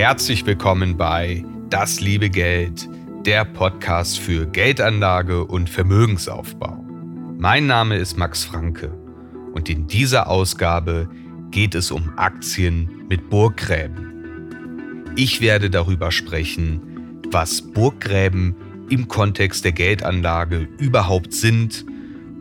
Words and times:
Herzlich 0.00 0.46
willkommen 0.46 0.96
bei 0.96 1.44
Das 1.68 2.00
liebe 2.00 2.30
Geld, 2.30 2.88
der 3.26 3.44
Podcast 3.44 4.18
für 4.18 4.46
Geldanlage 4.46 5.44
und 5.44 5.68
Vermögensaufbau. 5.68 6.82
Mein 7.36 7.66
Name 7.66 7.98
ist 7.98 8.16
Max 8.16 8.42
Franke 8.42 8.96
und 9.52 9.68
in 9.68 9.88
dieser 9.88 10.30
Ausgabe 10.30 11.06
geht 11.50 11.74
es 11.74 11.90
um 11.90 12.14
Aktien 12.16 13.04
mit 13.10 13.28
Burggräben. 13.28 15.12
Ich 15.16 15.42
werde 15.42 15.68
darüber 15.68 16.10
sprechen, 16.12 17.20
was 17.30 17.60
Burggräben 17.60 18.56
im 18.88 19.06
Kontext 19.06 19.66
der 19.66 19.72
Geldanlage 19.72 20.66
überhaupt 20.78 21.34
sind 21.34 21.84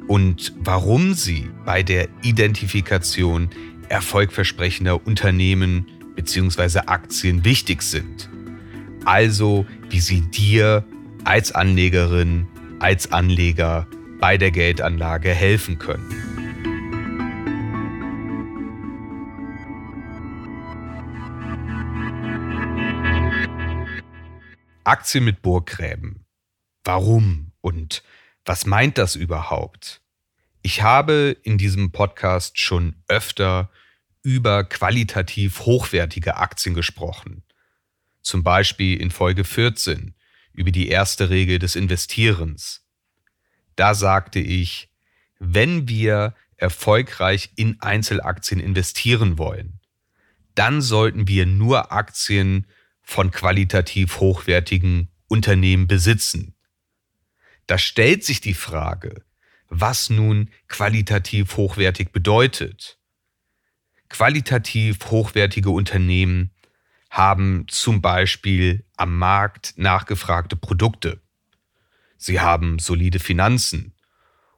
und 0.07 0.53
warum 0.61 1.13
sie 1.13 1.49
bei 1.65 1.83
der 1.83 2.07
Identifikation 2.21 3.49
erfolgversprechender 3.89 5.05
Unternehmen 5.05 5.87
bzw. 6.19 6.79
Aktien 6.87 7.45
wichtig 7.45 7.81
sind. 7.81 8.29
Also 9.05 9.65
wie 9.89 10.01
sie 10.01 10.21
dir 10.21 10.83
als 11.23 11.53
Anlegerin, 11.53 12.45
als 12.79 13.11
Anleger 13.13 13.87
bei 14.19 14.37
der 14.37 14.51
Geldanlage 14.51 15.29
helfen 15.29 15.79
können. 15.79 16.09
Aktien 24.83 25.23
mit 25.23 25.41
Burggräben. 25.41 26.25
Warum 26.83 27.53
und 27.61 28.03
was 28.43 28.65
meint 28.65 28.97
das 28.97 29.15
überhaupt? 29.15 30.01
Ich 30.63 30.81
habe 30.81 31.37
in 31.43 31.57
diesem 31.57 31.91
Podcast 31.91 32.59
schon 32.59 32.95
öfter 33.07 33.69
über 34.23 34.63
qualitativ 34.63 35.61
hochwertige 35.61 36.37
Aktien 36.37 36.75
gesprochen. 36.75 37.43
Zum 38.21 38.43
Beispiel 38.43 38.99
in 38.99 39.11
Folge 39.11 39.43
14 39.43 40.15
über 40.53 40.71
die 40.71 40.89
erste 40.89 41.29
Regel 41.29 41.59
des 41.59 41.75
Investierens. 41.75 42.85
Da 43.75 43.95
sagte 43.95 44.39
ich, 44.39 44.89
wenn 45.39 45.87
wir 45.87 46.35
erfolgreich 46.57 47.51
in 47.55 47.79
Einzelaktien 47.81 48.59
investieren 48.59 49.37
wollen, 49.37 49.79
dann 50.55 50.81
sollten 50.81 51.27
wir 51.27 51.45
nur 51.45 51.93
Aktien 51.93 52.67
von 53.01 53.31
qualitativ 53.31 54.19
hochwertigen 54.19 55.09
Unternehmen 55.27 55.87
besitzen. 55.87 56.55
Da 57.65 57.77
stellt 57.77 58.25
sich 58.25 58.41
die 58.41 58.53
Frage, 58.53 59.23
was 59.69 60.09
nun 60.09 60.49
qualitativ 60.67 61.55
hochwertig 61.55 62.11
bedeutet. 62.11 62.98
Qualitativ 64.09 64.97
hochwertige 65.05 65.69
Unternehmen 65.69 66.51
haben 67.09 67.65
zum 67.67 68.01
Beispiel 68.01 68.83
am 68.97 69.17
Markt 69.17 69.73
nachgefragte 69.77 70.55
Produkte. 70.55 71.21
Sie 72.17 72.39
haben 72.39 72.79
solide 72.79 73.19
Finanzen 73.19 73.93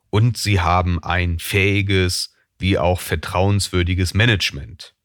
und 0.10 0.38
sie 0.38 0.60
haben 0.60 1.02
ein 1.04 1.40
fähiges 1.40 2.34
wie 2.58 2.78
auch 2.78 3.00
vertrauenswürdiges 3.00 4.14
Management. 4.14 4.96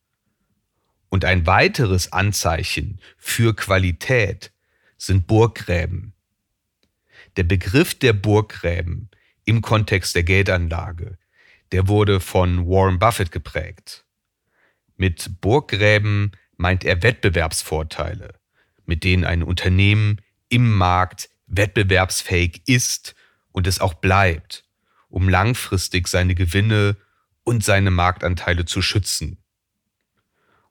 Und 1.08 1.24
ein 1.24 1.46
weiteres 1.46 2.12
Anzeichen 2.12 3.00
für 3.18 3.54
Qualität 3.54 4.52
sind 4.96 5.26
Burggräben. 5.26 6.14
Der 7.36 7.44
Begriff 7.44 7.94
der 7.94 8.12
Burggräben 8.12 9.10
im 9.44 9.60
Kontext 9.60 10.14
der 10.14 10.24
Geldanlage, 10.24 11.18
der 11.72 11.88
wurde 11.88 12.20
von 12.20 12.66
Warren 12.66 12.98
Buffett 12.98 13.30
geprägt. 13.30 14.05
Mit 14.96 15.40
Burggräben 15.40 16.32
meint 16.56 16.84
er 16.84 17.02
Wettbewerbsvorteile, 17.02 18.34
mit 18.86 19.04
denen 19.04 19.24
ein 19.24 19.42
Unternehmen 19.42 20.20
im 20.48 20.72
Markt 20.72 21.28
wettbewerbsfähig 21.46 22.62
ist 22.66 23.14
und 23.52 23.66
es 23.66 23.80
auch 23.80 23.94
bleibt, 23.94 24.64
um 25.08 25.28
langfristig 25.28 26.08
seine 26.08 26.34
Gewinne 26.34 26.96
und 27.44 27.64
seine 27.64 27.90
Marktanteile 27.90 28.64
zu 28.64 28.82
schützen. 28.82 29.38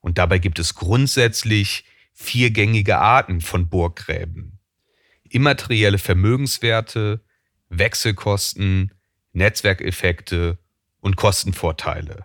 Und 0.00 0.18
dabei 0.18 0.38
gibt 0.38 0.58
es 0.58 0.74
grundsätzlich 0.74 1.84
vier 2.12 2.50
gängige 2.50 2.98
Arten 2.98 3.40
von 3.40 3.68
Burggräben. 3.68 4.58
Immaterielle 5.28 5.98
Vermögenswerte, 5.98 7.24
Wechselkosten, 7.68 8.92
Netzwerkeffekte 9.32 10.58
und 11.00 11.16
Kostenvorteile. 11.16 12.24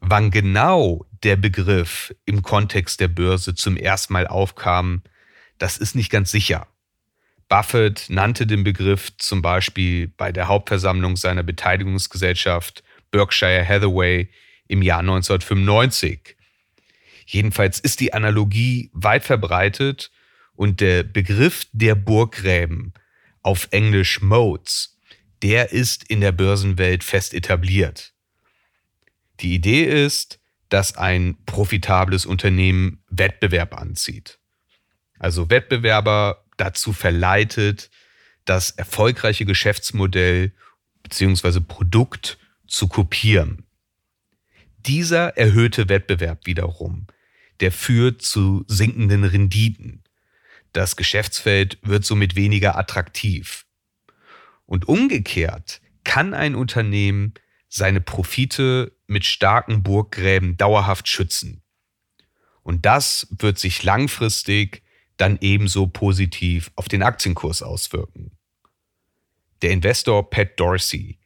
Wann 0.00 0.30
genau 0.30 1.04
der 1.22 1.36
Begriff 1.36 2.14
im 2.24 2.42
Kontext 2.42 3.00
der 3.00 3.08
Börse 3.08 3.54
zum 3.54 3.76
ersten 3.76 4.14
Mal 4.14 4.26
aufkam, 4.26 5.02
das 5.58 5.76
ist 5.76 5.94
nicht 5.94 6.10
ganz 6.10 6.30
sicher. 6.30 6.66
Buffett 7.48 8.06
nannte 8.08 8.46
den 8.46 8.64
Begriff 8.64 9.12
zum 9.18 9.42
Beispiel 9.42 10.08
bei 10.08 10.32
der 10.32 10.48
Hauptversammlung 10.48 11.16
seiner 11.16 11.42
Beteiligungsgesellschaft 11.42 12.82
Berkshire 13.10 13.66
Hathaway 13.66 14.30
im 14.68 14.82
Jahr 14.82 15.00
1995. 15.00 16.36
Jedenfalls 17.26 17.78
ist 17.78 18.00
die 18.00 18.14
Analogie 18.14 18.90
weit 18.92 19.24
verbreitet 19.24 20.10
und 20.54 20.80
der 20.80 21.02
Begriff 21.02 21.66
der 21.72 21.94
Burggräben 21.94 22.94
auf 23.42 23.68
Englisch 23.70 24.20
Modes, 24.20 24.98
der 25.42 25.72
ist 25.72 26.04
in 26.04 26.20
der 26.20 26.32
Börsenwelt 26.32 27.04
fest 27.04 27.34
etabliert. 27.34 28.14
Die 29.40 29.54
Idee 29.54 29.84
ist, 30.04 30.40
dass 30.68 30.96
ein 30.96 31.36
profitables 31.46 32.26
Unternehmen 32.26 33.02
Wettbewerb 33.08 33.76
anzieht. 33.78 34.38
Also 35.18 35.50
Wettbewerber 35.50 36.44
dazu 36.56 36.92
verleitet, 36.92 37.90
das 38.44 38.70
erfolgreiche 38.70 39.44
Geschäftsmodell 39.44 40.52
bzw. 41.02 41.60
Produkt 41.60 42.38
zu 42.66 42.88
kopieren. 42.88 43.66
Dieser 44.86 45.36
erhöhte 45.36 45.88
Wettbewerb 45.88 46.46
wiederum, 46.46 47.06
der 47.60 47.72
führt 47.72 48.22
zu 48.22 48.64
sinkenden 48.66 49.24
Renditen. 49.24 50.04
Das 50.72 50.96
Geschäftsfeld 50.96 51.78
wird 51.82 52.04
somit 52.04 52.36
weniger 52.36 52.78
attraktiv. 52.78 53.66
Und 54.64 54.88
umgekehrt 54.88 55.82
kann 56.04 56.32
ein 56.32 56.54
Unternehmen 56.54 57.34
seine 57.70 58.00
Profite 58.00 58.92
mit 59.06 59.24
starken 59.24 59.82
Burggräben 59.82 60.56
dauerhaft 60.56 61.08
schützen. 61.08 61.62
Und 62.62 62.84
das 62.84 63.28
wird 63.30 63.58
sich 63.58 63.82
langfristig 63.82 64.82
dann 65.16 65.38
ebenso 65.40 65.86
positiv 65.86 66.70
auf 66.74 66.88
den 66.88 67.02
Aktienkurs 67.02 67.62
auswirken. 67.62 68.32
Der 69.62 69.70
Investor 69.70 70.28
Pat 70.28 70.58
Dorsey 70.58 71.18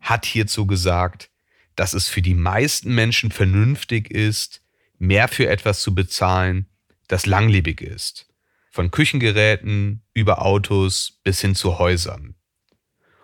hat 0.00 0.26
hierzu 0.26 0.66
gesagt, 0.66 1.30
dass 1.76 1.92
es 1.92 2.08
für 2.08 2.22
die 2.22 2.34
meisten 2.34 2.94
Menschen 2.94 3.30
vernünftig 3.30 4.10
ist, 4.10 4.62
mehr 4.98 5.28
für 5.28 5.48
etwas 5.48 5.80
zu 5.80 5.94
bezahlen, 5.94 6.66
das 7.06 7.26
langlebig 7.26 7.80
ist. 7.80 8.28
Von 8.70 8.90
Küchengeräten 8.90 10.02
über 10.14 10.42
Autos 10.42 11.20
bis 11.22 11.40
hin 11.40 11.54
zu 11.54 11.78
Häusern. 11.78 12.34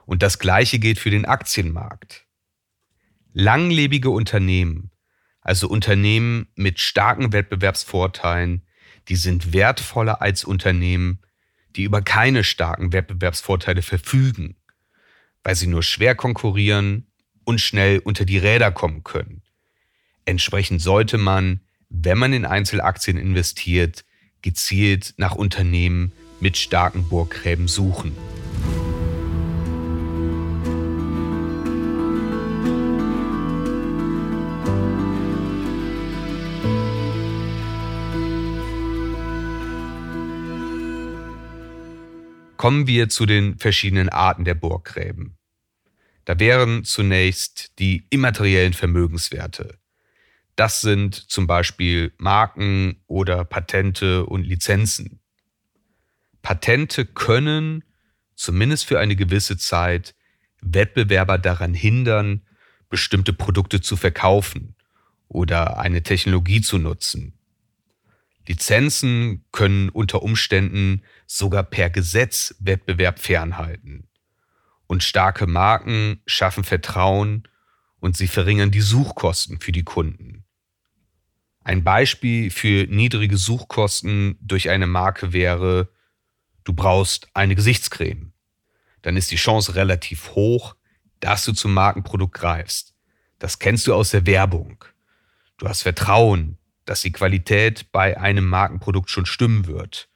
Und 0.05 0.23
das 0.23 0.39
Gleiche 0.39 0.79
gilt 0.79 0.99
für 0.99 1.11
den 1.11 1.25
Aktienmarkt. 1.25 2.27
Langlebige 3.33 4.11
Unternehmen, 4.11 4.91
also 5.41 5.69
Unternehmen 5.69 6.49
mit 6.55 6.81
starken 6.81 7.33
Wettbewerbsvorteilen, 7.33 8.67
die 9.09 9.17
sind 9.17 9.53
wertvoller 9.53 10.21
als 10.21 10.45
Unternehmen, 10.45 11.21
die 11.75 11.85
über 11.85 12.03
keine 12.03 12.45
starken 12.45 12.93
Wettbewerbsvorteile 12.93 13.83
verfügen, 13.83 14.57
weil 15.43 15.55
sie 15.57 15.67
nur 15.67 15.83
schwer 15.83 16.15
konkurrieren 16.15 17.11
und 17.45 17.61
schnell 17.61 17.99
unter 17.99 18.25
die 18.25 18.39
Räder 18.39 18.71
kommen 18.71 19.03
können. 19.03 19.43
Entsprechend 20.25 20.83
sollte 20.83 21.19
man, 21.19 21.61
wenn 21.89 22.19
man 22.19 22.33
in 22.33 22.45
Einzelaktien 22.45 23.17
investiert, 23.17 24.05
gezielt 24.43 25.15
nach 25.17 25.35
Unternehmen 25.35 26.13
mit 26.41 26.57
starken 26.57 27.09
Burggräben 27.09 27.67
suchen. 27.67 28.17
Kommen 42.63 42.87
wir 42.87 43.09
zu 43.09 43.27
den 43.27 43.59
verschiedenen 43.59 44.09
Arten 44.09 44.45
der 44.45 44.55
Burggräben. 44.55 45.37
Da 46.25 46.39
wären 46.39 46.85
zunächst 46.85 47.77
die 47.81 48.07
immateriellen 48.09 48.73
Vermögenswerte. 48.73 49.81
Das 50.55 50.81
sind 50.81 51.17
zum 51.17 51.49
Beispiel 51.49 52.13
Marken 52.19 53.03
oder 53.09 53.45
Patente 53.45 54.27
und 54.27 54.45
Lizenzen. 54.45 55.19
Patente 56.41 57.05
können, 57.05 57.83
zumindest 58.37 58.85
für 58.85 59.01
eine 59.01 59.17
gewisse 59.17 59.57
Zeit, 59.57 60.15
Wettbewerber 60.61 61.39
daran 61.39 61.75
hindern, 61.75 62.43
bestimmte 62.89 63.33
Produkte 63.33 63.81
zu 63.81 63.97
verkaufen 63.97 64.77
oder 65.27 65.81
eine 65.81 66.05
Technologie 66.05 66.61
zu 66.61 66.79
nutzen. 66.79 67.37
Lizenzen 68.47 69.45
können 69.53 69.89
unter 69.89 70.23
Umständen 70.23 71.03
sogar 71.27 71.63
per 71.63 71.91
Gesetz 71.91 72.55
Wettbewerb 72.59 73.19
fernhalten. 73.19 74.09
Und 74.87 75.03
starke 75.03 75.47
Marken 75.47 76.21
schaffen 76.27 76.65
Vertrauen 76.65 77.49
und 78.01 78.17
sie 78.17 78.27
verringern 78.27 78.71
die 78.71 78.81
Suchkosten 78.81 79.61
für 79.61 79.73
die 79.73 79.85
Kunden. 79.85 80.45
Ein 81.65 81.85
Beispiel 81.85 82.51
für 82.51 82.87
niedrige 82.89 83.37
Suchkosten 83.37 84.37
durch 84.41 84.69
eine 84.69 84.89
Marke 84.89 85.33
wäre, 85.33 85.89
du 86.65 86.73
brauchst 86.73 87.29
eine 87.35 87.55
Gesichtscreme. 87.55 88.33
Dann 89.03 89.17
ist 89.17 89.31
die 89.31 89.37
Chance 89.37 89.77
relativ 89.77 90.31
hoch, 90.31 90.75
dass 91.21 91.45
du 91.45 91.53
zum 91.53 91.73
Markenprodukt 91.73 92.35
greifst. 92.35 92.95
Das 93.39 93.61
kennst 93.61 93.87
du 93.87 93.95
aus 93.95 94.11
der 94.11 94.27
Werbung. 94.27 94.85
Du 95.59 95.69
hast 95.69 95.83
Vertrauen, 95.83 96.59
dass 96.85 97.03
die 97.03 97.13
Qualität 97.13 97.93
bei 97.93 98.19
einem 98.19 98.47
Markenprodukt 98.47 99.11
schon 99.11 99.27
stimmen 99.27 99.67
wird. 99.67 100.09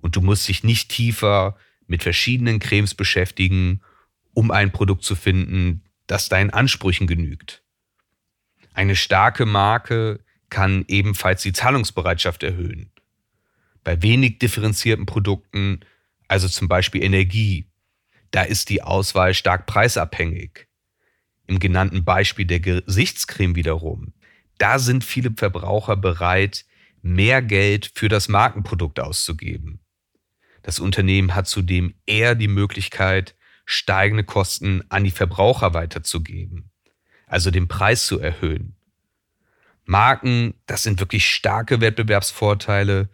Und 0.00 0.16
du 0.16 0.20
musst 0.20 0.46
dich 0.48 0.62
nicht 0.62 0.90
tiefer 0.90 1.56
mit 1.86 2.02
verschiedenen 2.02 2.58
Cremes 2.58 2.94
beschäftigen, 2.94 3.80
um 4.34 4.50
ein 4.50 4.72
Produkt 4.72 5.02
zu 5.04 5.16
finden, 5.16 5.82
das 6.06 6.28
deinen 6.28 6.50
Ansprüchen 6.50 7.06
genügt. 7.06 7.62
Eine 8.74 8.94
starke 8.94 9.46
Marke 9.46 10.20
kann 10.50 10.84
ebenfalls 10.88 11.42
die 11.42 11.52
Zahlungsbereitschaft 11.52 12.42
erhöhen. 12.42 12.92
Bei 13.82 14.02
wenig 14.02 14.38
differenzierten 14.38 15.06
Produkten, 15.06 15.80
also 16.28 16.48
zum 16.48 16.68
Beispiel 16.68 17.02
Energie, 17.02 17.66
da 18.30 18.42
ist 18.42 18.68
die 18.68 18.82
Auswahl 18.82 19.34
stark 19.34 19.66
preisabhängig. 19.66 20.66
Im 21.46 21.58
genannten 21.58 22.04
Beispiel 22.04 22.44
der 22.44 22.60
Gesichtscreme 22.60 23.54
wiederum, 23.54 24.12
da 24.58 24.78
sind 24.78 25.04
viele 25.04 25.32
Verbraucher 25.36 25.96
bereit, 25.96 26.64
mehr 27.02 27.42
Geld 27.42 27.92
für 27.94 28.08
das 28.08 28.28
Markenprodukt 28.28 29.00
auszugeben. 29.00 29.80
Das 30.62 30.80
Unternehmen 30.80 31.34
hat 31.34 31.46
zudem 31.46 31.94
eher 32.06 32.34
die 32.34 32.48
Möglichkeit, 32.48 33.36
steigende 33.64 34.24
Kosten 34.24 34.82
an 34.88 35.04
die 35.04 35.10
Verbraucher 35.10 35.74
weiterzugeben, 35.74 36.70
also 37.26 37.50
den 37.50 37.68
Preis 37.68 38.06
zu 38.06 38.18
erhöhen. 38.18 38.76
Marken, 39.84 40.54
das 40.66 40.82
sind 40.82 40.98
wirklich 40.98 41.28
starke 41.28 41.80
Wettbewerbsvorteile 41.80 43.08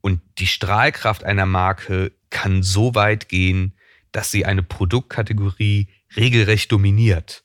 und 0.00 0.20
die 0.38 0.46
Strahlkraft 0.46 1.24
einer 1.24 1.46
Marke 1.46 2.12
kann 2.30 2.62
so 2.62 2.94
weit 2.94 3.28
gehen, 3.28 3.76
dass 4.12 4.30
sie 4.30 4.44
eine 4.44 4.62
Produktkategorie 4.62 5.88
regelrecht 6.16 6.70
dominiert. 6.70 7.44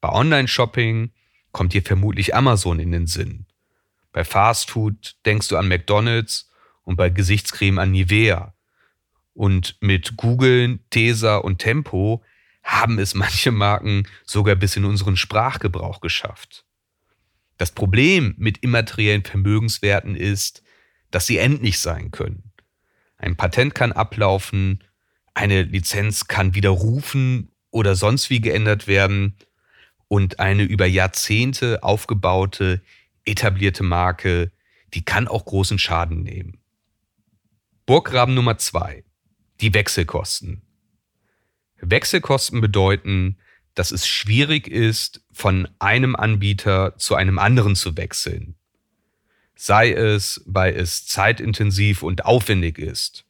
Bei 0.00 0.10
Online-Shopping 0.10 1.12
kommt 1.52 1.72
dir 1.72 1.82
vermutlich 1.82 2.34
Amazon 2.34 2.80
in 2.80 2.92
den 2.92 3.06
Sinn. 3.06 3.46
Bei 4.12 4.24
Fastfood 4.24 5.16
denkst 5.26 5.48
du 5.48 5.56
an 5.56 5.68
McDonald's 5.68 6.50
und 6.82 6.96
bei 6.96 7.10
Gesichtscreme 7.10 7.78
an 7.78 7.92
Nivea. 7.92 8.54
Und 9.34 9.76
mit 9.80 10.16
Google, 10.16 10.80
Tesa 10.90 11.36
und 11.36 11.58
Tempo 11.58 12.24
haben 12.64 12.98
es 12.98 13.14
manche 13.14 13.50
Marken 13.50 14.06
sogar 14.24 14.56
bis 14.56 14.76
in 14.76 14.84
unseren 14.84 15.16
Sprachgebrauch 15.16 16.00
geschafft. 16.00 16.64
Das 17.56 17.72
Problem 17.72 18.34
mit 18.38 18.58
immateriellen 18.58 19.24
Vermögenswerten 19.24 20.16
ist, 20.16 20.62
dass 21.10 21.26
sie 21.26 21.38
endlich 21.38 21.78
sein 21.78 22.10
können. 22.10 22.52
Ein 23.16 23.36
Patent 23.36 23.74
kann 23.74 23.92
ablaufen, 23.92 24.84
eine 25.34 25.62
Lizenz 25.62 26.26
kann 26.26 26.54
widerrufen 26.54 27.50
oder 27.70 27.94
sonst 27.94 28.30
wie 28.30 28.40
geändert 28.40 28.86
werden 28.86 29.36
und 30.08 30.40
eine 30.40 30.64
über 30.64 30.86
Jahrzehnte 30.86 31.82
aufgebaute, 31.82 32.82
etablierte 33.24 33.82
Marke, 33.82 34.50
die 34.94 35.04
kann 35.04 35.28
auch 35.28 35.44
großen 35.44 35.78
Schaden 35.78 36.22
nehmen. 36.22 36.58
Burggraben 37.86 38.34
Nummer 38.34 38.58
zwei: 38.58 39.04
Die 39.60 39.72
Wechselkosten. 39.74 40.62
Wechselkosten 41.80 42.60
bedeuten, 42.60 43.38
dass 43.74 43.92
es 43.92 44.06
schwierig 44.08 44.66
ist, 44.66 45.20
von 45.30 45.68
einem 45.78 46.16
Anbieter 46.16 46.96
zu 46.96 47.14
einem 47.14 47.38
anderen 47.38 47.76
zu 47.76 47.96
wechseln. 47.96 48.56
Sei 49.54 49.92
es, 49.92 50.42
weil 50.46 50.74
es 50.74 51.06
zeitintensiv 51.06 52.02
und 52.02 52.24
aufwendig 52.24 52.78
ist, 52.78 53.24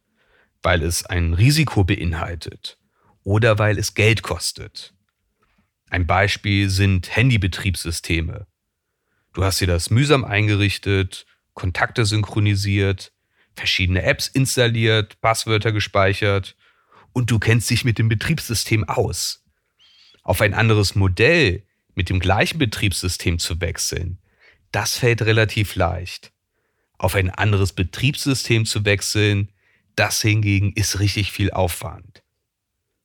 weil 0.63 0.83
es 0.83 1.05
ein 1.05 1.35
Risiko 1.35 1.85
beinhaltet 1.85 2.79
oder 3.25 3.59
weil 3.59 3.79
es 3.79 3.95
Geld 3.95 4.23
kostet. 4.23 4.95
Ein 5.91 6.07
Beispiel 6.07 6.69
sind 6.69 7.15
Handybetriebssysteme. 7.15 8.47
Du 9.33 9.45
hast 9.45 9.61
dir 9.61 9.67
das 9.67 9.91
mühsam 9.91 10.25
eingerichtet, 10.25 11.27
Kontakte 11.55 12.05
synchronisiert, 12.05 13.13
verschiedene 13.55 14.03
Apps 14.03 14.29
installiert, 14.29 15.21
Passwörter 15.21 15.73
gespeichert 15.73 16.57
und 17.13 17.31
du 17.31 17.39
kennst 17.39 17.71
dich 17.71 17.85
mit 17.85 17.99
dem 17.99 18.09
Betriebssystem 18.09 18.85
aus. 18.85 19.45
Auf 20.23 20.41
ein 20.41 20.55
anderes 20.55 20.95
Modell 20.95 21.65
mit 21.95 22.11
dem 22.11 22.21
gleichen 22.21 22.59
Betriebssystem 22.59 23.39
zu 23.39 23.61
wechseln, 23.61 24.19
das 24.73 24.97
fällt 24.97 25.23
relativ 25.23 25.75
leicht. 25.75 26.33
Auf 26.99 27.15
ein 27.15 27.31
anderes 27.31 27.73
Betriebssystem 27.73 28.67
zu 28.67 28.85
wechseln, 28.85 29.51
das 29.97 30.21
hingegen 30.21 30.73
ist 30.75 31.01
richtig 31.01 31.33
viel 31.33 31.51
Aufwand. 31.51 32.23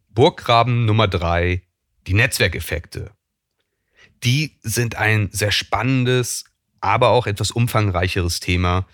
Burggraben 0.09 0.85
Nummer 0.85 1.07
drei 1.07 1.63
die 2.07 2.13
Netzwerkeffekte. 2.13 3.11
Die 4.23 4.57
sind 4.61 4.95
ein 4.95 5.29
sehr 5.31 5.51
spannendes, 5.51 6.45
aber 6.79 7.09
auch 7.09 7.27
etwas 7.27 7.51
umfangreicheres 7.51 8.39
Thema, 8.39 8.87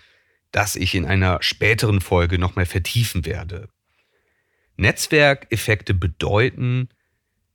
das 0.52 0.76
ich 0.76 0.94
in 0.94 1.06
einer 1.06 1.42
späteren 1.42 2.00
Folge 2.00 2.38
nochmal 2.38 2.66
vertiefen 2.66 3.24
werde. 3.24 3.68
Netzwerkeffekte 4.76 5.94
bedeuten, 5.94 6.88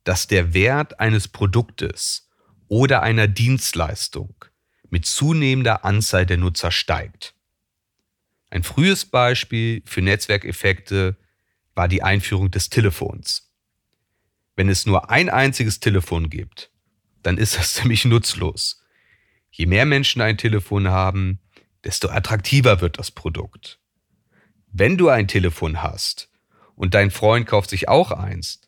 dass 0.04 0.26
der 0.26 0.54
Wert 0.54 1.00
eines 1.00 1.28
Produktes 1.28 2.28
oder 2.68 3.02
einer 3.02 3.28
Dienstleistung 3.28 4.34
mit 4.90 5.04
zunehmender 5.04 5.84
Anzahl 5.84 6.26
der 6.26 6.36
Nutzer 6.36 6.70
steigt. 6.70 7.34
Ein 8.50 8.62
frühes 8.62 9.04
Beispiel 9.04 9.82
für 9.84 10.02
Netzwerkeffekte 10.02 11.16
war 11.74 11.88
die 11.88 12.02
Einführung 12.02 12.50
des 12.50 12.70
Telefons. 12.70 13.45
Wenn 14.56 14.70
es 14.70 14.86
nur 14.86 15.10
ein 15.10 15.28
einziges 15.28 15.80
Telefon 15.80 16.30
gibt, 16.30 16.70
dann 17.22 17.38
ist 17.38 17.56
das 17.56 17.74
ziemlich 17.74 18.04
nutzlos. 18.04 18.82
Je 19.50 19.66
mehr 19.66 19.86
Menschen 19.86 20.20
ein 20.22 20.38
Telefon 20.38 20.88
haben, 20.88 21.38
desto 21.84 22.08
attraktiver 22.08 22.80
wird 22.80 22.98
das 22.98 23.10
Produkt. 23.10 23.78
Wenn 24.72 24.98
du 24.98 25.08
ein 25.08 25.28
Telefon 25.28 25.82
hast 25.82 26.30
und 26.74 26.94
dein 26.94 27.10
Freund 27.10 27.46
kauft 27.46 27.70
sich 27.70 27.88
auch 27.88 28.10
eins, 28.10 28.60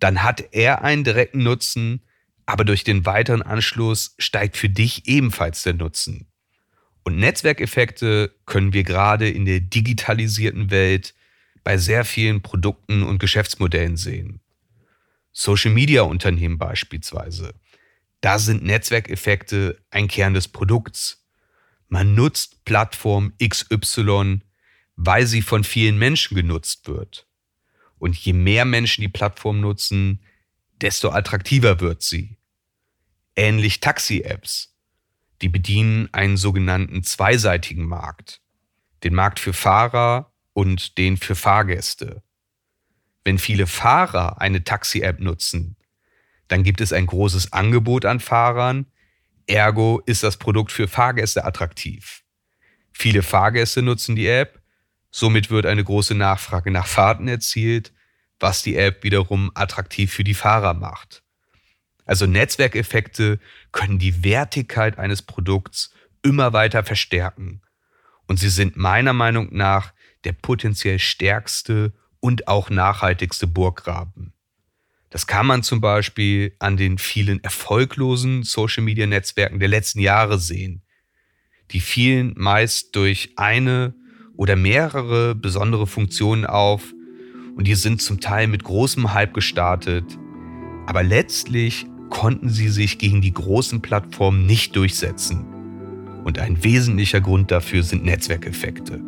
dann 0.00 0.22
hat 0.22 0.52
er 0.52 0.82
einen 0.82 1.04
direkten 1.04 1.42
Nutzen, 1.42 2.02
aber 2.44 2.64
durch 2.64 2.84
den 2.84 3.06
weiteren 3.06 3.42
Anschluss 3.42 4.14
steigt 4.18 4.56
für 4.56 4.68
dich 4.68 5.06
ebenfalls 5.06 5.62
der 5.62 5.74
Nutzen. 5.74 6.28
Und 7.04 7.18
Netzwerkeffekte 7.18 8.34
können 8.46 8.72
wir 8.72 8.82
gerade 8.82 9.28
in 9.28 9.44
der 9.44 9.60
digitalisierten 9.60 10.70
Welt 10.70 11.14
bei 11.62 11.78
sehr 11.78 12.04
vielen 12.04 12.42
Produkten 12.42 13.02
und 13.02 13.18
Geschäftsmodellen 13.18 13.96
sehen. 13.96 14.40
Social-Media-Unternehmen 15.38 16.56
beispielsweise. 16.56 17.52
Da 18.22 18.38
sind 18.38 18.64
Netzwerkeffekte 18.64 19.78
ein 19.90 20.08
Kern 20.08 20.32
des 20.32 20.48
Produkts. 20.48 21.26
Man 21.88 22.14
nutzt 22.14 22.64
Plattform 22.64 23.34
XY, 23.38 24.40
weil 24.96 25.26
sie 25.26 25.42
von 25.42 25.62
vielen 25.62 25.98
Menschen 25.98 26.36
genutzt 26.36 26.88
wird. 26.88 27.26
Und 27.98 28.16
je 28.16 28.32
mehr 28.32 28.64
Menschen 28.64 29.02
die 29.02 29.10
Plattform 29.10 29.60
nutzen, 29.60 30.22
desto 30.80 31.10
attraktiver 31.10 31.80
wird 31.80 32.02
sie. 32.02 32.38
Ähnlich 33.36 33.80
Taxi-Apps. 33.80 34.74
Die 35.42 35.50
bedienen 35.50 36.08
einen 36.12 36.38
sogenannten 36.38 37.02
zweiseitigen 37.02 37.84
Markt. 37.84 38.40
Den 39.04 39.14
Markt 39.14 39.38
für 39.38 39.52
Fahrer 39.52 40.32
und 40.54 40.96
den 40.96 41.18
für 41.18 41.34
Fahrgäste. 41.34 42.22
Wenn 43.26 43.38
viele 43.38 43.66
Fahrer 43.66 44.40
eine 44.40 44.62
Taxi-App 44.62 45.18
nutzen, 45.18 45.74
dann 46.46 46.62
gibt 46.62 46.80
es 46.80 46.92
ein 46.92 47.06
großes 47.06 47.52
Angebot 47.52 48.04
an 48.04 48.20
Fahrern, 48.20 48.86
ergo 49.48 50.00
ist 50.06 50.22
das 50.22 50.36
Produkt 50.36 50.70
für 50.70 50.86
Fahrgäste 50.86 51.44
attraktiv. 51.44 52.22
Viele 52.92 53.24
Fahrgäste 53.24 53.82
nutzen 53.82 54.14
die 54.14 54.28
App, 54.28 54.62
Somit 55.10 55.50
wird 55.50 55.66
eine 55.66 55.82
große 55.82 56.14
Nachfrage 56.14 56.70
nach 56.70 56.86
Fahrten 56.86 57.26
erzielt, 57.26 57.92
was 58.38 58.62
die 58.62 58.76
App 58.76 59.02
wiederum 59.02 59.50
attraktiv 59.54 60.12
für 60.12 60.22
die 60.22 60.34
Fahrer 60.34 60.74
macht. 60.74 61.24
Also 62.04 62.26
Netzwerkeffekte 62.26 63.40
können 63.72 63.98
die 63.98 64.22
Wertigkeit 64.22 65.00
eines 65.00 65.22
Produkts 65.22 65.92
immer 66.22 66.52
weiter 66.52 66.84
verstärken. 66.84 67.62
Und 68.28 68.38
sie 68.38 68.50
sind 68.50 68.76
meiner 68.76 69.14
Meinung 69.14 69.48
nach 69.50 69.94
der 70.22 70.32
potenziell 70.32 71.00
stärkste 71.00 71.92
und 72.26 72.48
auch 72.48 72.70
nachhaltigste 72.70 73.46
Burggraben. 73.46 74.32
Das 75.10 75.28
kann 75.28 75.46
man 75.46 75.62
zum 75.62 75.80
Beispiel 75.80 76.56
an 76.58 76.76
den 76.76 76.98
vielen 76.98 77.42
erfolglosen 77.44 78.42
Social-Media-Netzwerken 78.42 79.60
der 79.60 79.68
letzten 79.68 80.00
Jahre 80.00 80.40
sehen. 80.40 80.82
Die 81.70 81.78
fielen 81.78 82.34
meist 82.36 82.96
durch 82.96 83.30
eine 83.36 83.94
oder 84.36 84.56
mehrere 84.56 85.36
besondere 85.36 85.86
Funktionen 85.86 86.44
auf 86.44 86.92
und 87.56 87.68
die 87.68 87.76
sind 87.76 88.02
zum 88.02 88.18
Teil 88.18 88.48
mit 88.48 88.64
großem 88.64 89.14
Hype 89.14 89.32
gestartet, 89.32 90.18
aber 90.88 91.04
letztlich 91.04 91.86
konnten 92.10 92.48
sie 92.48 92.70
sich 92.70 92.98
gegen 92.98 93.20
die 93.20 93.32
großen 93.32 93.82
Plattformen 93.82 94.46
nicht 94.46 94.74
durchsetzen. 94.74 95.46
Und 96.24 96.40
ein 96.40 96.64
wesentlicher 96.64 97.20
Grund 97.20 97.52
dafür 97.52 97.84
sind 97.84 98.04
Netzwerkeffekte. 98.04 99.00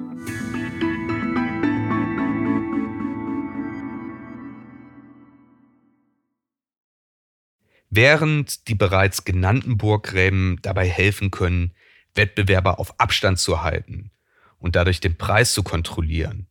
Während 7.90 8.68
die 8.68 8.74
bereits 8.74 9.24
genannten 9.24 9.78
Burggräben 9.78 10.58
dabei 10.62 10.88
helfen 10.88 11.30
können, 11.30 11.74
Wettbewerber 12.14 12.78
auf 12.78 12.98
Abstand 13.00 13.38
zu 13.38 13.62
halten 13.62 14.10
und 14.58 14.76
dadurch 14.76 15.00
den 15.00 15.16
Preis 15.16 15.54
zu 15.54 15.62
kontrollieren, 15.62 16.48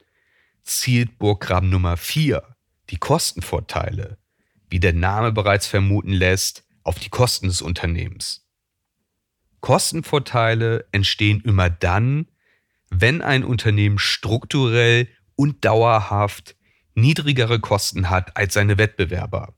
zielt 0.63 1.19
Burggraben 1.19 1.69
Nummer 1.69 1.97
4, 1.97 2.43
die 2.89 2.97
Kostenvorteile, 2.97 4.17
wie 4.69 4.79
der 4.79 4.93
Name 4.93 5.31
bereits 5.31 5.67
vermuten 5.67 6.11
lässt, 6.11 6.63
auf 6.83 6.99
die 6.99 7.09
Kosten 7.09 7.47
des 7.47 7.61
Unternehmens. 7.61 8.47
Kostenvorteile 9.59 10.85
entstehen 10.91 11.41
immer 11.41 11.69
dann, 11.69 12.27
wenn 12.89 13.21
ein 13.21 13.43
Unternehmen 13.43 13.99
strukturell 13.99 15.09
und 15.35 15.65
dauerhaft 15.65 16.55
niedrigere 16.95 17.59
Kosten 17.59 18.09
hat 18.09 18.37
als 18.37 18.53
seine 18.53 18.77
Wettbewerber. 18.77 19.56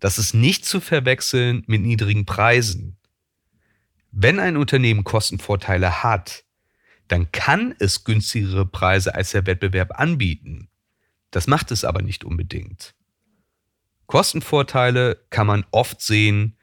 Das 0.00 0.18
ist 0.18 0.34
nicht 0.34 0.64
zu 0.64 0.80
verwechseln 0.80 1.64
mit 1.66 1.82
niedrigen 1.82 2.26
Preisen. 2.26 2.96
Wenn 4.10 4.38
ein 4.40 4.56
Unternehmen 4.56 5.04
Kostenvorteile 5.04 6.02
hat, 6.02 6.44
dann 7.08 7.30
kann 7.32 7.74
es 7.78 8.04
günstigere 8.04 8.66
Preise 8.66 9.14
als 9.14 9.30
der 9.30 9.46
Wettbewerb 9.46 9.98
anbieten. 9.98 10.68
Das 11.30 11.46
macht 11.46 11.70
es 11.70 11.84
aber 11.84 12.02
nicht 12.02 12.24
unbedingt. 12.24 12.94
Kostenvorteile 14.06 15.24
kann 15.30 15.46
man 15.46 15.64
oft 15.70 16.00
sehen, 16.00 16.56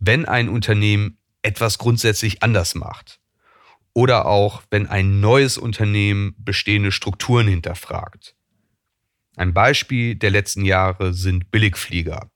wenn 0.00 0.26
ein 0.26 0.48
Unternehmen 0.48 1.18
etwas 1.42 1.78
grundsätzlich 1.78 2.42
anders 2.42 2.74
macht. 2.74 3.20
Oder 3.94 4.26
auch, 4.26 4.62
wenn 4.70 4.86
ein 4.86 5.20
neues 5.20 5.58
Unternehmen 5.58 6.34
bestehende 6.38 6.92
Strukturen 6.92 7.48
hinterfragt. 7.48 8.36
Ein 9.36 9.54
Beispiel 9.54 10.14
der 10.14 10.30
letzten 10.30 10.64
Jahre 10.64 11.14
sind 11.14 11.50
Billigflieger. 11.50 12.30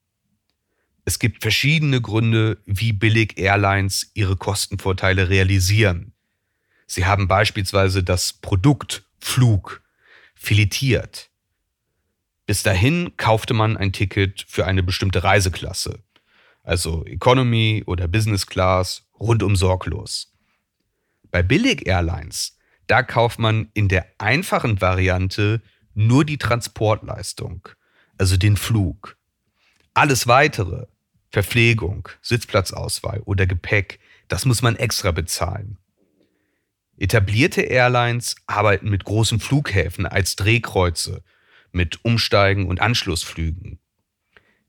Es 1.04 1.18
gibt 1.18 1.42
verschiedene 1.42 2.00
Gründe, 2.00 2.58
wie 2.64 2.92
billig 2.92 3.38
Airlines 3.38 4.10
ihre 4.14 4.36
Kostenvorteile 4.36 5.28
realisieren. 5.28 6.12
Sie 6.86 7.06
haben 7.06 7.26
beispielsweise 7.26 8.04
das 8.04 8.32
Produkt 8.32 9.04
Flug 9.18 9.82
filetiert. 10.34 11.30
Bis 12.46 12.62
dahin 12.62 13.16
kaufte 13.16 13.54
man 13.54 13.76
ein 13.76 13.92
Ticket 13.92 14.44
für 14.48 14.66
eine 14.66 14.82
bestimmte 14.82 15.24
Reiseklasse, 15.24 16.00
also 16.62 17.04
Economy 17.06 17.82
oder 17.86 18.08
Business 18.08 18.46
Class, 18.46 19.08
rundum 19.18 19.56
sorglos. 19.56 20.32
Bei 21.30 21.42
Billig 21.42 21.86
Airlines, 21.86 22.58
da 22.88 23.02
kauft 23.02 23.38
man 23.38 23.70
in 23.74 23.88
der 23.88 24.06
einfachen 24.18 24.80
Variante 24.80 25.62
nur 25.94 26.24
die 26.24 26.38
Transportleistung, 26.38 27.68
also 28.18 28.36
den 28.36 28.56
Flug. 28.56 29.16
Alles 29.94 30.26
weitere, 30.26 30.86
Verpflegung, 31.32 32.10
Sitzplatzauswahl 32.20 33.22
oder 33.24 33.46
Gepäck, 33.46 33.98
das 34.28 34.44
muss 34.44 34.60
man 34.60 34.76
extra 34.76 35.12
bezahlen. 35.12 35.78
Etablierte 36.98 37.62
Airlines 37.62 38.36
arbeiten 38.46 38.90
mit 38.90 39.04
großen 39.04 39.40
Flughäfen 39.40 40.04
als 40.04 40.36
Drehkreuze, 40.36 41.24
mit 41.72 42.04
Umsteigen 42.04 42.68
und 42.68 42.80
Anschlussflügen. 42.80 43.78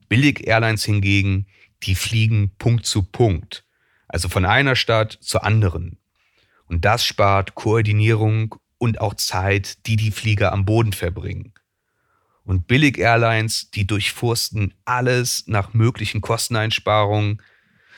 Billig-Airlines 0.08 0.86
hingegen, 0.86 1.48
die 1.84 1.96
fliegen 1.96 2.55
Punkt 2.58 2.86
zu 2.86 3.03
Punkt, 3.03 3.65
also 4.08 4.29
von 4.29 4.46
einer 4.46 4.77
Stadt 4.77 5.17
zur 5.20 5.43
anderen. 5.43 5.98
Und 6.67 6.86
das 6.86 7.05
spart 7.05 7.55
Koordinierung 7.55 8.55
und 8.77 9.01
auch 9.01 9.15
Zeit, 9.15 9.86
die 9.86 9.98
die 9.98 10.12
Flieger 10.12 10.53
am 10.53 10.63
Boden 10.63 10.93
verbringen. 10.93 11.53
Und 12.46 12.68
Billig-Airlines, 12.68 13.72
die 13.72 13.88
durchforsten 13.88 14.74
alles 14.86 15.48
nach 15.48 15.74
möglichen 15.74 16.22
Kosteneinsparungen, 16.22 17.42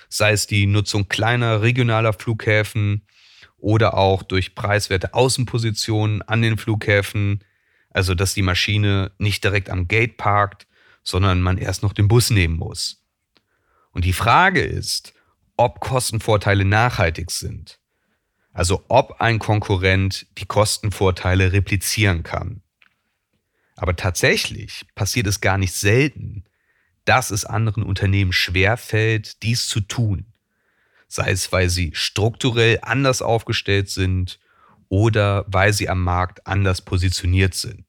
sei 0.07 0.31
es 0.31 0.47
die 0.47 0.67
Nutzung 0.67 1.07
kleiner 1.07 1.61
regionaler 1.61 2.13
Flughäfen 2.13 3.05
oder 3.57 3.95
auch 3.97 4.21
durch 4.21 4.53
preiswerte 4.53 5.13
Außenpositionen 5.13 6.21
an 6.21 6.41
den 6.41 6.57
Flughäfen, 6.57 7.43
also 7.89 8.13
dass 8.13 8.33
die 8.33 8.43
Maschine 8.43 9.11
nicht 9.17 9.43
direkt 9.43 9.69
am 9.69 9.87
Gate 9.87 10.17
parkt, 10.17 10.67
sondern 11.03 11.41
man 11.41 11.57
erst 11.57 11.81
noch 11.81 11.93
den 11.93 12.07
Bus 12.07 12.29
nehmen 12.29 12.57
muss. 12.57 13.03
Und 13.91 14.05
die 14.05 14.13
Frage 14.13 14.61
ist, 14.61 15.13
ob 15.57 15.79
Kostenvorteile 15.79 16.65
nachhaltig 16.65 17.31
sind. 17.31 17.79
Also 18.51 18.85
ob 18.87 19.21
ein 19.21 19.39
Konkurrent 19.39 20.27
die 20.37 20.45
Kostenvorteile 20.45 21.51
replizieren 21.51 22.23
kann. 22.23 22.61
Aber 23.75 23.95
tatsächlich 23.95 24.85
passiert 24.95 25.27
es 25.27 25.41
gar 25.41 25.57
nicht 25.57 25.73
selten, 25.73 26.45
dass 27.03 27.29
es 27.31 27.45
anderen 27.45 27.83
Unternehmen 27.83 28.33
schwerfällt, 28.33 29.43
dies 29.43 29.67
zu 29.67 29.81
tun. 29.81 30.25
Sei 31.07 31.31
es, 31.31 31.51
weil 31.51 31.69
sie 31.69 31.91
strukturell 31.93 32.79
anders 32.81 33.21
aufgestellt 33.21 33.89
sind 33.89 34.39
oder 34.89 35.45
weil 35.47 35.71
sie 35.73 35.89
am 35.89 36.03
Markt 36.03 36.45
anders 36.47 36.81
positioniert 36.81 37.53
sind. 37.53 37.85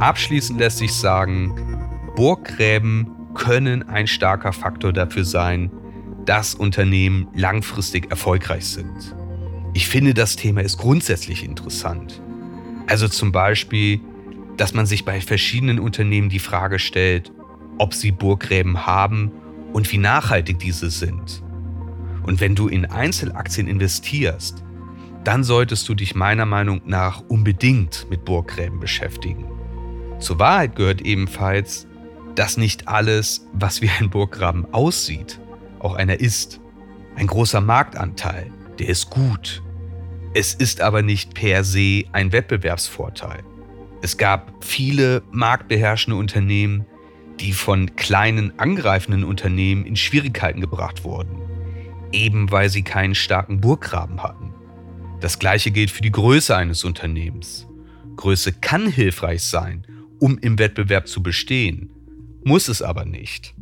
Abschließend 0.00 0.58
lässt 0.58 0.78
sich 0.78 0.92
sagen, 0.92 2.12
Burggräben 2.16 3.10
können 3.34 3.82
ein 3.88 4.06
starker 4.06 4.52
Faktor 4.52 4.92
dafür 4.92 5.24
sein, 5.24 5.70
dass 6.24 6.54
Unternehmen 6.54 7.28
langfristig 7.34 8.10
erfolgreich 8.10 8.66
sind. 8.66 9.14
Ich 9.74 9.86
finde, 9.88 10.14
das 10.14 10.36
Thema 10.36 10.62
ist 10.62 10.78
grundsätzlich 10.78 11.44
interessant. 11.44 12.20
Also 12.86 13.08
zum 13.08 13.32
Beispiel, 13.32 14.00
dass 14.56 14.74
man 14.74 14.86
sich 14.86 15.04
bei 15.04 15.20
verschiedenen 15.20 15.78
Unternehmen 15.78 16.28
die 16.28 16.38
Frage 16.38 16.78
stellt, 16.78 17.32
ob 17.78 17.94
sie 17.94 18.12
Burggräben 18.12 18.86
haben 18.86 19.30
und 19.72 19.90
wie 19.92 19.98
nachhaltig 19.98 20.58
diese 20.58 20.90
sind. 20.90 21.42
Und 22.22 22.40
wenn 22.40 22.54
du 22.54 22.68
in 22.68 22.86
Einzelaktien 22.86 23.68
investierst, 23.68 24.64
dann 25.24 25.44
solltest 25.44 25.88
du 25.88 25.94
dich 25.94 26.14
meiner 26.14 26.46
Meinung 26.46 26.80
nach 26.86 27.22
unbedingt 27.28 28.06
mit 28.08 28.24
Burggräben 28.24 28.80
beschäftigen. 28.80 29.44
Zur 30.18 30.38
Wahrheit 30.38 30.76
gehört 30.76 31.02
ebenfalls, 31.02 31.86
dass 32.34 32.56
nicht 32.56 32.88
alles, 32.88 33.46
was 33.52 33.82
wie 33.82 33.90
ein 33.90 34.10
Burggraben 34.10 34.72
aussieht, 34.72 35.40
auch 35.78 35.94
einer 35.94 36.20
ist. 36.20 36.60
Ein 37.16 37.26
großer 37.26 37.60
Marktanteil, 37.60 38.50
der 38.78 38.88
ist 38.88 39.10
gut. 39.10 39.62
Es 40.38 40.52
ist 40.52 40.82
aber 40.82 41.00
nicht 41.00 41.32
per 41.32 41.64
se 41.64 42.04
ein 42.12 42.30
Wettbewerbsvorteil. 42.30 43.42
Es 44.02 44.18
gab 44.18 44.62
viele 44.62 45.22
marktbeherrschende 45.32 46.18
Unternehmen, 46.18 46.84
die 47.40 47.52
von 47.52 47.96
kleinen 47.96 48.58
angreifenden 48.58 49.24
Unternehmen 49.24 49.86
in 49.86 49.96
Schwierigkeiten 49.96 50.60
gebracht 50.60 51.04
wurden, 51.04 51.40
eben 52.12 52.50
weil 52.50 52.68
sie 52.68 52.82
keinen 52.82 53.14
starken 53.14 53.62
Burggraben 53.62 54.22
hatten. 54.22 54.52
Das 55.22 55.38
gleiche 55.38 55.70
gilt 55.70 55.90
für 55.90 56.02
die 56.02 56.12
Größe 56.12 56.54
eines 56.54 56.84
Unternehmens. 56.84 57.66
Größe 58.16 58.52
kann 58.52 58.88
hilfreich 58.88 59.42
sein, 59.42 59.86
um 60.20 60.36
im 60.36 60.58
Wettbewerb 60.58 61.08
zu 61.08 61.22
bestehen, 61.22 61.88
muss 62.44 62.68
es 62.68 62.82
aber 62.82 63.06
nicht. 63.06 63.54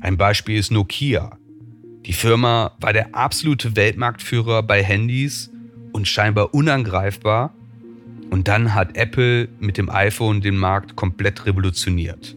Ein 0.00 0.16
Beispiel 0.16 0.56
ist 0.56 0.72
Nokia. 0.72 1.36
Die 2.06 2.14
Firma 2.14 2.78
war 2.80 2.94
der 2.94 3.14
absolute 3.14 3.76
Weltmarktführer 3.76 4.62
bei 4.62 4.82
Handys 4.82 5.50
und 5.92 6.08
scheinbar 6.08 6.54
unangreifbar. 6.54 7.54
Und 8.30 8.48
dann 8.48 8.74
hat 8.74 8.96
Apple 8.96 9.48
mit 9.58 9.78
dem 9.78 9.88
iPhone 9.88 10.40
den 10.40 10.56
Markt 10.56 10.96
komplett 10.96 11.46
revolutioniert. 11.46 12.36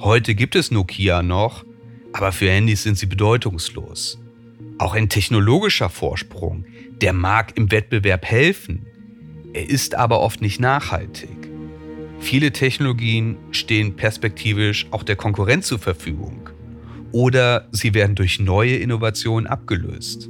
Heute 0.00 0.34
gibt 0.34 0.56
es 0.56 0.70
Nokia 0.70 1.22
noch, 1.22 1.64
aber 2.12 2.32
für 2.32 2.50
Handys 2.50 2.82
sind 2.82 2.98
sie 2.98 3.06
bedeutungslos. 3.06 4.18
Auch 4.78 4.94
ein 4.94 5.08
technologischer 5.08 5.90
Vorsprung, 5.90 6.64
der 7.00 7.12
mag 7.12 7.56
im 7.56 7.70
Wettbewerb 7.70 8.24
helfen. 8.24 8.86
Er 9.52 9.68
ist 9.68 9.94
aber 9.94 10.20
oft 10.20 10.40
nicht 10.40 10.60
nachhaltig. 10.60 11.50
Viele 12.20 12.52
Technologien 12.52 13.36
stehen 13.50 13.96
perspektivisch 13.96 14.86
auch 14.90 15.02
der 15.02 15.16
Konkurrenz 15.16 15.66
zur 15.66 15.78
Verfügung 15.78 16.48
oder 17.12 17.68
sie 17.70 17.94
werden 17.94 18.14
durch 18.14 18.40
neue 18.40 18.76
Innovationen 18.76 19.46
abgelöst. 19.46 20.28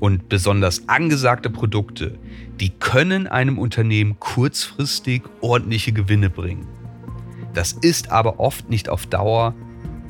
Und 0.00 0.28
besonders 0.28 0.88
angesagte 0.88 1.50
Produkte, 1.50 2.18
die 2.58 2.70
können 2.70 3.26
einem 3.26 3.58
Unternehmen 3.58 4.18
kurzfristig 4.18 5.22
ordentliche 5.40 5.92
Gewinne 5.92 6.30
bringen. 6.30 6.66
Das 7.52 7.72
ist 7.72 8.10
aber 8.10 8.40
oft 8.40 8.70
nicht 8.70 8.88
auf 8.88 9.06
Dauer, 9.06 9.54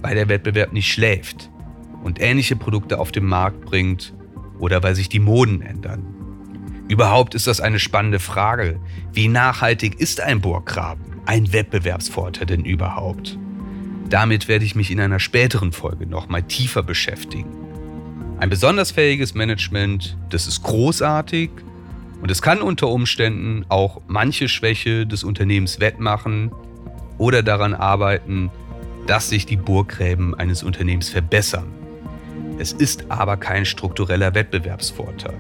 weil 0.01 0.15
der 0.15 0.29
Wettbewerb 0.29 0.73
nicht 0.73 0.93
schläft 0.93 1.51
und 2.03 2.21
ähnliche 2.21 2.57
Produkte 2.57 2.99
auf 2.99 3.13
den 3.13 3.25
Markt 3.25 3.63
bringt 3.63 4.15
oder 4.59 4.83
weil 4.83 4.95
sich 4.95 5.09
die 5.09 5.21
Moden 5.21 5.61
ändern. 5.61 6.05
Überhaupt 6.89 7.35
ist 7.35 7.47
das 7.47 7.61
eine 7.61 7.79
spannende 7.79 8.19
Frage. 8.19 8.81
Wie 9.13 9.29
nachhaltig 9.29 10.01
ist 10.01 10.21
ein 10.21 10.41
Bohrgraben, 10.41 11.05
ein 11.27 11.53
Wettbewerbsvorteil 11.53 12.47
denn 12.47 12.65
überhaupt? 12.65 13.39
Damit 14.09 14.49
werde 14.49 14.65
ich 14.65 14.75
mich 14.75 14.91
in 14.91 15.01
einer 15.01 15.21
späteren 15.21 15.73
Folge 15.73 16.07
nochmal 16.07 16.43
tiefer 16.43 16.83
beschäftigen. 16.83 17.70
Ein 18.41 18.49
besonders 18.49 18.91
fähiges 18.91 19.35
Management, 19.35 20.17
das 20.31 20.47
ist 20.47 20.63
großartig 20.63 21.51
und 22.23 22.31
es 22.31 22.41
kann 22.41 22.63
unter 22.63 22.89
Umständen 22.89 23.67
auch 23.69 24.01
manche 24.07 24.49
Schwäche 24.49 25.07
des 25.07 25.25
Unternehmens 25.25 25.79
wettmachen 25.79 26.51
oder 27.19 27.43
daran 27.43 27.75
arbeiten, 27.75 28.51
dass 29.07 29.29
sich 29.29 29.45
die 29.45 29.59
Burggräben 29.59 30.35
eines 30.35 30.63
Unternehmens 30.63 31.11
verbessern. 31.11 31.67
Es 32.59 32.73
ist 32.73 33.11
aber 33.11 33.37
kein 33.37 33.67
struktureller 33.67 34.35
Wettbewerbsvorteil. 34.35 35.37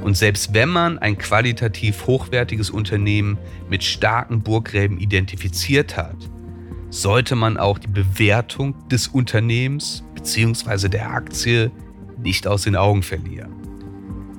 Und 0.00 0.16
selbst 0.16 0.54
wenn 0.54 0.68
man 0.68 1.00
ein 1.00 1.18
qualitativ 1.18 2.06
hochwertiges 2.06 2.70
Unternehmen 2.70 3.38
mit 3.68 3.82
starken 3.82 4.42
Burggräben 4.42 5.00
identifiziert 5.00 5.96
hat, 5.96 6.16
sollte 6.90 7.34
man 7.34 7.56
auch 7.56 7.76
die 7.76 7.88
Bewertung 7.88 8.76
des 8.88 9.08
Unternehmens 9.08 10.04
bzw. 10.14 10.88
der 10.88 11.10
Aktie 11.10 11.72
nicht 12.22 12.46
aus 12.46 12.62
den 12.62 12.76
Augen 12.76 13.02
verlieren. 13.02 13.52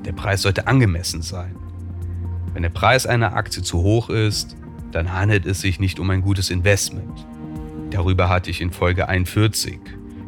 Der 0.05 0.13
Preis 0.13 0.41
sollte 0.41 0.67
angemessen 0.67 1.21
sein. 1.21 1.55
Wenn 2.53 2.63
der 2.63 2.69
Preis 2.69 3.05
einer 3.05 3.35
Aktie 3.35 3.61
zu 3.61 3.83
hoch 3.83 4.09
ist, 4.09 4.55
dann 4.91 5.13
handelt 5.13 5.45
es 5.45 5.61
sich 5.61 5.79
nicht 5.79 5.99
um 5.99 6.09
ein 6.09 6.21
gutes 6.21 6.49
Investment. 6.49 7.25
Darüber 7.91 8.29
hatte 8.29 8.49
ich 8.49 8.61
in 8.61 8.71
Folge 8.71 9.07
41 9.07 9.79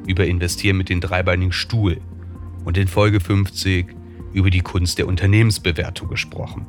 über 0.08 0.25
Investieren 0.25 0.77
mit 0.77 0.89
dem 0.89 1.01
dreibeinigen 1.01 1.51
Stuhl 1.51 2.00
und 2.65 2.77
in 2.77 2.88
Folge 2.88 3.20
50 3.20 3.96
über 4.34 4.50
die 4.50 4.62
Kunst 4.62 4.98
der 4.98 5.08
Unternehmensbewertung 5.08 6.10
gesprochen. 6.10 6.65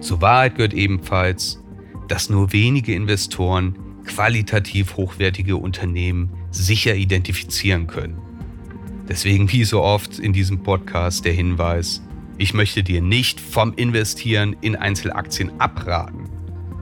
Zur 0.00 0.20
Wahrheit 0.20 0.56
gehört 0.56 0.74
ebenfalls, 0.74 1.62
dass 2.08 2.28
nur 2.28 2.52
wenige 2.52 2.94
Investoren 2.94 3.76
qualitativ 4.04 4.96
hochwertige 4.96 5.56
Unternehmen 5.56 6.30
sicher 6.50 6.94
identifizieren 6.94 7.86
können. 7.86 8.18
Deswegen 9.08 9.50
wie 9.50 9.64
so 9.64 9.82
oft 9.82 10.18
in 10.18 10.32
diesem 10.32 10.62
Podcast 10.62 11.24
der 11.24 11.32
Hinweis, 11.32 12.02
ich 12.38 12.54
möchte 12.54 12.82
dir 12.82 13.02
nicht 13.02 13.40
vom 13.40 13.74
Investieren 13.74 14.56
in 14.60 14.76
Einzelaktien 14.76 15.52
abraten. 15.60 16.30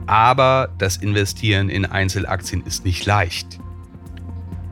Aber 0.07 0.73
das 0.77 0.97
Investieren 0.97 1.69
in 1.69 1.85
Einzelaktien 1.85 2.63
ist 2.65 2.85
nicht 2.85 3.05
leicht. 3.05 3.59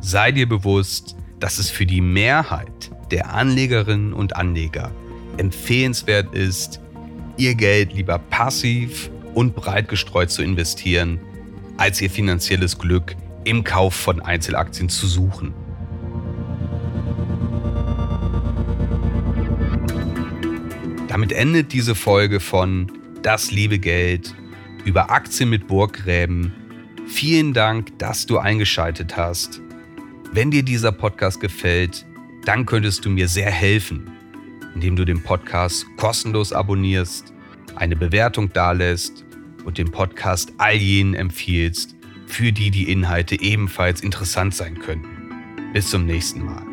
Sei 0.01 0.31
dir 0.31 0.47
bewusst, 0.47 1.15
dass 1.39 1.59
es 1.59 1.69
für 1.69 1.85
die 1.85 2.01
Mehrheit 2.01 2.91
der 3.11 3.33
Anlegerinnen 3.33 4.13
und 4.13 4.35
Anleger 4.35 4.91
empfehlenswert 5.37 6.33
ist, 6.33 6.81
ihr 7.37 7.55
Geld 7.55 7.93
lieber 7.93 8.19
passiv 8.19 9.09
und 9.33 9.55
breit 9.55 9.87
gestreut 9.87 10.29
zu 10.29 10.43
investieren, 10.43 11.19
als 11.77 12.01
ihr 12.01 12.09
finanzielles 12.09 12.77
Glück 12.77 13.15
im 13.45 13.63
Kauf 13.63 13.93
von 13.93 14.21
Einzelaktien 14.21 14.89
zu 14.89 15.07
suchen. 15.07 15.53
Damit 21.09 21.31
endet 21.31 21.73
diese 21.73 21.95
Folge 21.95 22.39
von 22.39 22.91
Das 23.23 23.49
liebe 23.49 23.79
Geld 23.79 24.35
über 24.85 25.09
Aktien 25.09 25.49
mit 25.49 25.65
Burggräben. 25.67 26.53
Vielen 27.07 27.53
Dank, 27.53 27.97
dass 27.97 28.27
du 28.27 28.37
eingeschaltet 28.37 29.17
hast. 29.17 29.59
Wenn 30.31 30.51
dir 30.51 30.61
dieser 30.61 30.91
Podcast 30.91 31.41
gefällt, 31.41 32.05
dann 32.45 32.67
könntest 32.67 33.05
du 33.05 33.09
mir 33.09 33.27
sehr 33.27 33.49
helfen, 33.49 34.11
indem 34.75 34.95
du 34.95 35.03
den 35.03 35.23
Podcast 35.23 35.87
kostenlos 35.97 36.53
abonnierst, 36.53 37.33
eine 37.75 37.95
Bewertung 37.95 38.53
dalässt 38.53 39.25
und 39.65 39.79
den 39.79 39.89
Podcast 39.89 40.53
all 40.59 40.75
jenen 40.75 41.15
empfiehlst, 41.15 41.95
für 42.27 42.51
die 42.51 42.69
die 42.69 42.91
Inhalte 42.91 43.41
ebenfalls 43.41 44.01
interessant 44.01 44.53
sein 44.53 44.77
könnten. 44.77 45.09
Bis 45.73 45.89
zum 45.89 46.05
nächsten 46.05 46.45
Mal. 46.45 46.68